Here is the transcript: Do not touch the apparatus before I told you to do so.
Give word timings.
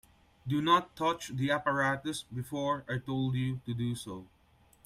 Do 0.47 0.63
not 0.63 0.95
touch 0.95 1.27
the 1.27 1.51
apparatus 1.51 2.23
before 2.33 2.83
I 2.89 2.97
told 2.97 3.35
you 3.35 3.61
to 3.67 3.73
do 3.75 3.93
so. 3.93 4.25